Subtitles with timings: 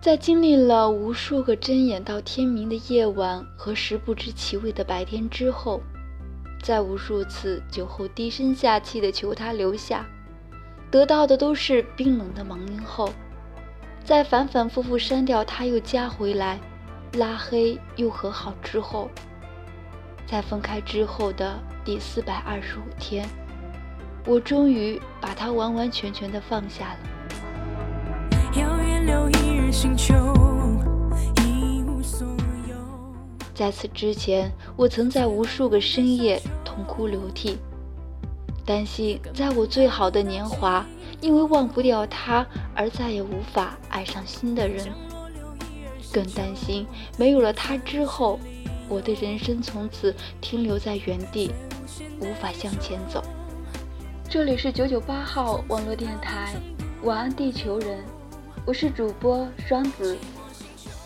[0.00, 5.82] 在经历了无数个睁眼到天明的夜晚和食不知其味的白天之后，
[6.62, 10.06] 在无数次酒后低声下气的求他留下，
[10.90, 13.12] 得到的都是冰冷的忙音后，
[14.02, 16.58] 在反反复复删掉他又加回来，
[17.18, 19.10] 拉黑又和好之后，
[20.26, 23.28] 在分开之后的第四百二十五天。
[24.24, 27.09] 我终于把他完完全全的放下了。
[33.54, 37.58] 在此之前，我曾在无数个深夜痛哭流涕，
[38.64, 40.84] 担心在我最好的年华，
[41.20, 44.88] 因为忘不掉他而再也无法爱上新的人，
[46.10, 46.86] 更担心
[47.18, 48.40] 没有了他之后，
[48.88, 51.52] 我的人生从此停留在原地，
[52.18, 53.22] 无法向前走。
[54.26, 56.54] 这里是九九八号网络电台，
[57.02, 58.02] 晚安地球人，
[58.66, 60.16] 我是主播双子，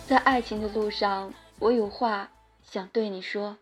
[0.07, 2.29] 在爱情的路上，我有话
[2.63, 3.57] 想对你说。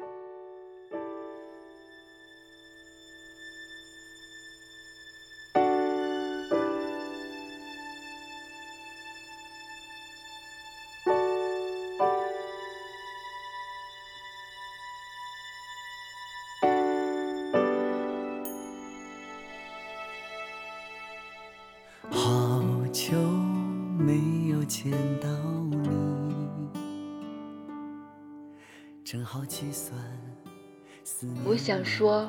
[31.45, 32.29] 我想说，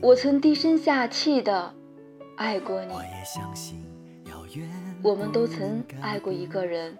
[0.00, 1.74] 我曾低声下气的
[2.36, 2.92] 爱过你。
[5.02, 6.96] 我们都曾爱过一个人，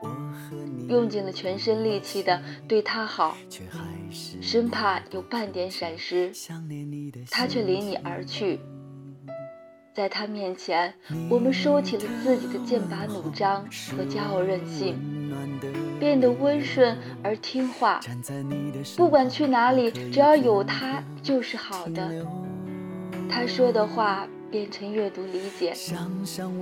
[0.89, 3.37] 用尽了全身力气的对他好，
[4.41, 6.33] 生怕有半点闪失，
[7.31, 8.61] 他却离你而去。
[9.97, 10.93] 在他面前，
[11.31, 13.65] 我们收起了自己的剑拔弩张
[13.97, 14.95] 和骄傲任性，
[15.99, 17.99] 变得温顺而听话。
[18.95, 22.11] 不管去哪里，只要有他就是好的。
[23.31, 25.73] 他说的话变成阅读理解，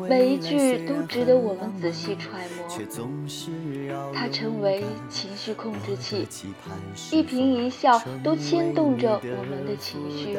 [0.08, 2.64] 每一句都值得我们仔细揣摩。
[4.14, 6.24] 他成为情绪控制器，
[7.10, 10.38] 一颦一笑都牵动着我们的情绪。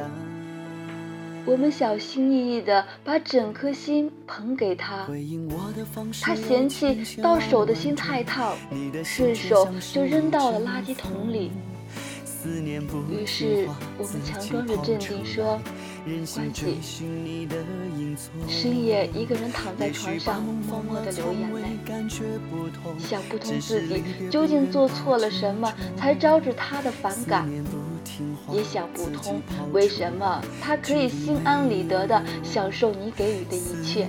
[1.46, 5.08] 我们小心翼翼地把整颗心捧给他，
[6.22, 8.58] 他嫌弃到手的心太烫，
[9.04, 11.52] 顺手就扔到了垃圾桶里。
[13.10, 13.68] 于是
[13.98, 15.60] 我们强装着镇定说
[16.06, 16.78] ：“没关系。”
[18.48, 21.64] 深夜一个人躺在床上，默默地流眼泪，
[22.98, 27.48] 想不通自己究竟做错了什么，才招致他的反感。
[28.52, 34.08] 也想不通，为什么他可以心安理得地享受你给予的一切。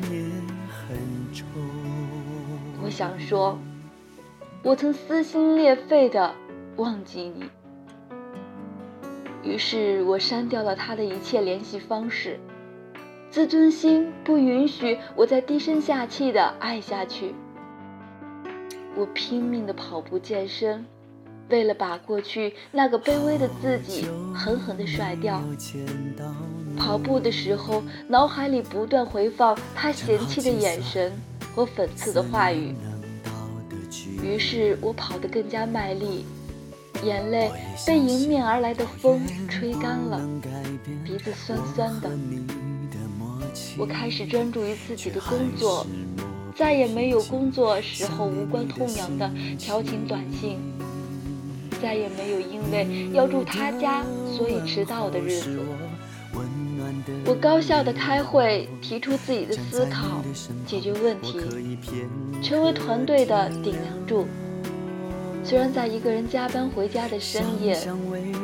[2.83, 3.59] 我想说，
[4.63, 6.35] 我曾撕心裂肺地
[6.77, 7.45] 忘记你，
[9.43, 12.39] 于是我删掉了他的一切联系方式。
[13.29, 17.35] 自尊心不允许我再低声下气的爱下去，
[18.95, 20.87] 我拼命的跑步健身。
[21.49, 25.41] 为了把过去那个卑微的自己狠狠地甩掉，
[26.77, 31.13] 跑步的时候脑海里不断回放他嫌弃的眼神
[31.55, 32.75] 和讽刺的话语，
[34.23, 36.25] 于是我跑得更加卖力，
[37.05, 37.51] 眼泪
[37.87, 40.21] 被迎面而来的风吹干了，
[41.05, 42.11] 鼻子酸酸的。
[43.79, 45.87] 我开始专注于自己的工作，
[46.57, 50.59] 再也没有工作时候无关痛痒的调情短信。
[51.83, 54.05] 再也没有因为要住他家
[54.37, 55.59] 所以迟到的日子。
[57.25, 60.23] 我高效的开会，提出自己的思考，
[60.67, 61.41] 解决问题，
[62.43, 64.27] 成为团队的顶梁柱。
[65.43, 67.79] 虽然在一个人加班回家的深夜，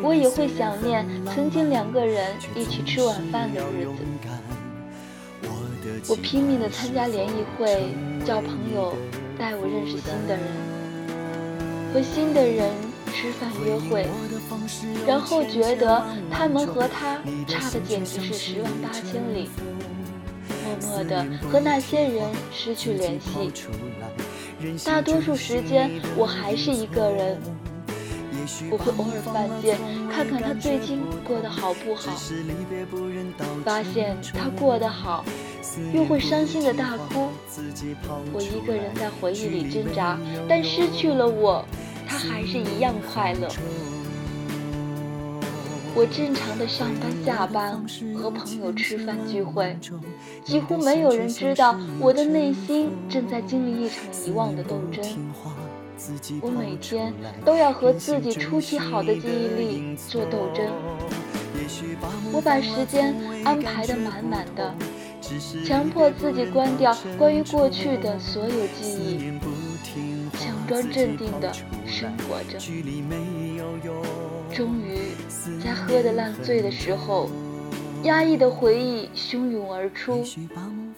[0.03, 3.91] 我也会想念曾经两个人一起吃晚饭的日子。
[6.09, 7.93] 我拼命的参加联谊会，
[8.25, 8.95] 叫朋友
[9.39, 10.43] 带我认识新的人，
[11.93, 12.92] 和新的人。
[13.13, 14.07] 吃饭约会，
[15.07, 19.51] 然后觉得他们和他差的简直是十万八千里，
[20.65, 23.53] 默默的和那些人失去联系。
[24.85, 27.39] 大多数时间我还是一个人，
[28.71, 29.79] 我会偶尔犯贱，
[30.11, 32.13] 看看他最近过得好不好，
[33.65, 35.25] 发现他过得好，
[35.93, 37.29] 又会伤心的大哭。
[38.33, 40.19] 我一个人在回忆里挣扎，
[40.49, 41.65] 但失去了我。
[42.13, 43.49] 他还是一样快乐。
[45.95, 47.83] 我正常的上班、下班，
[48.15, 49.75] 和朋友吃饭聚会，
[50.45, 55.03] 几乎没有人知道我的内心正在经历一场遗忘的斗争。
[56.43, 57.15] 我每天
[57.47, 60.67] 都要和自己出奇好的记忆力做斗争。
[62.31, 64.75] 我把时间安排得满满的，
[65.65, 69.39] 强迫自己关掉关于过去的所有记忆，
[70.37, 71.53] 强装镇定地
[71.87, 72.59] 生活着。
[74.53, 74.99] 终于，
[75.63, 77.31] 在喝得烂醉的时候，
[78.03, 80.25] 压抑的回忆汹涌而出，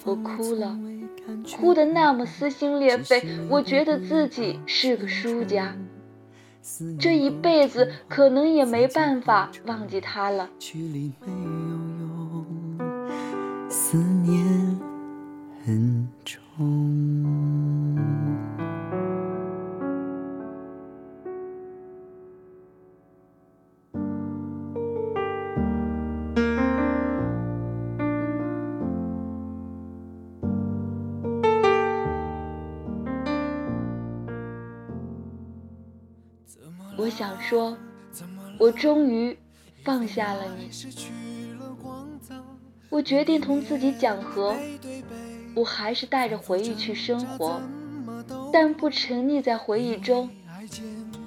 [0.05, 0.77] 我哭了，
[1.57, 3.23] 哭得那么撕心裂肺。
[3.49, 5.77] 我觉得自己是个输家，
[6.99, 10.49] 这一辈子可能也没办法忘记他了。
[37.17, 37.77] 想说，
[38.59, 39.39] 我终于
[39.85, 40.69] 放下了你。
[42.91, 44.57] 我决定同自己讲和，
[45.55, 47.61] 我还是带着回忆去生活，
[48.53, 50.29] 但不沉溺在回忆中。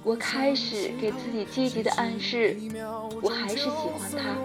[0.04, 2.58] 我开始给自己积极的暗示，
[3.22, 4.36] 我还是喜欢他，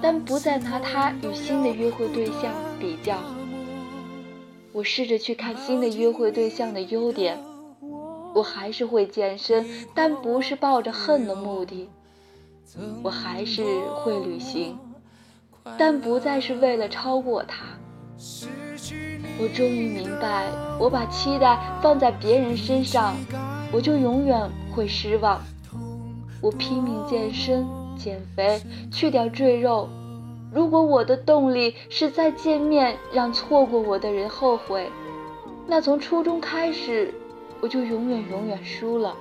[0.00, 3.18] 但不再拿他与新的约会对象比较。
[4.72, 7.38] 我试着去看新的约会对象的优点。
[8.34, 9.64] 我还是会健身，
[9.94, 11.88] 但不是抱着恨的目的；
[13.02, 13.62] 我还是
[13.94, 14.76] 会旅行，
[15.78, 17.64] 但不再是为了超过他。
[19.40, 20.48] 我终于明白，
[20.80, 23.14] 我把期待放在别人身上，
[23.72, 25.40] 我就永远会失望。
[26.42, 27.64] 我拼命健身、
[27.96, 28.60] 减肥，
[28.92, 29.88] 去掉赘肉。
[30.52, 34.90] 如果我的动力是再见面让错过我的人后悔，
[35.68, 37.14] 那从初中开始。
[37.60, 39.14] 我就永远永远输了。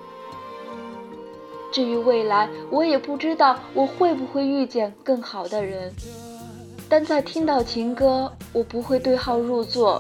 [1.72, 5.92] 至于未来，我也不知道我会不会遇见更好的人。
[6.88, 10.00] 但在听到情歌，我不会对号入座；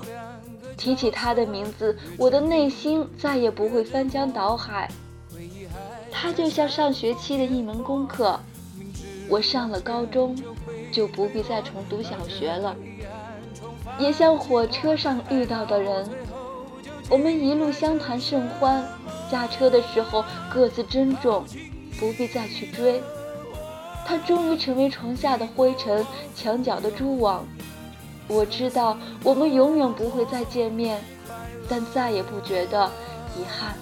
[0.77, 4.88] 提起他的名字，我的内心再也不会翻江倒海。
[6.12, 8.39] 他就像上学期的一门功课，
[9.27, 10.38] 我上了高中，
[10.91, 12.75] 就不必再重读小学了。
[13.97, 16.07] 也像火车上遇到的人。
[17.13, 18.83] 我们一路相谈甚欢，
[19.31, 21.45] 驾车的时候各自珍重，
[22.00, 23.00] 不必再去追。
[24.04, 27.45] 他终于成为床下的灰尘，墙角的蛛网。
[28.27, 31.04] 我知道我们永远不会再见面，
[31.69, 32.89] 但再也不觉得
[33.38, 33.75] 遗憾。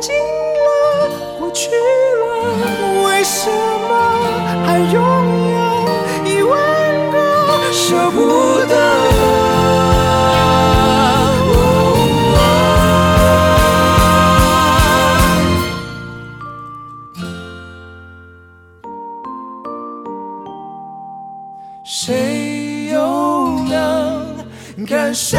[0.00, 2.22] 进了，我去了，
[3.04, 3.90] 为什么
[4.66, 4.94] 还拥
[5.52, 5.58] 有
[6.24, 6.50] 一万
[7.12, 7.16] 个
[7.70, 8.18] 舍不
[8.66, 8.74] 得？
[21.84, 22.96] 谁又
[23.68, 23.76] 能
[24.86, 25.36] 感受？